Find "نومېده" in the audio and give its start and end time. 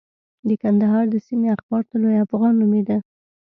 2.61-2.97